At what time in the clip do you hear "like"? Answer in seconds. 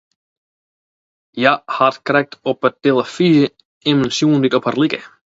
4.81-4.99